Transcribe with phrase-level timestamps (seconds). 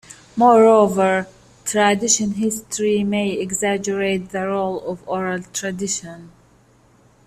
[0.35, 1.27] Moreover,
[1.63, 6.31] tradition history may exaggerate the role of oral tradition.